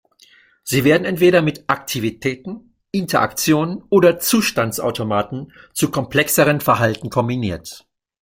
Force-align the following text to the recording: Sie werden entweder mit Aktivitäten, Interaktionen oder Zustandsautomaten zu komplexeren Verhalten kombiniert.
Sie 0.63 0.83
werden 0.83 1.05
entweder 1.05 1.43
mit 1.43 1.65
Aktivitäten, 1.69 2.73
Interaktionen 2.89 3.83
oder 3.89 4.17
Zustandsautomaten 4.17 5.53
zu 5.73 5.91
komplexeren 5.91 6.59
Verhalten 6.59 7.11
kombiniert. 7.11 7.85